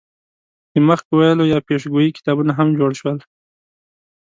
[0.73, 3.17] د مخکې ویلو یا پیشګویۍ کتابونه هم جوړ شول.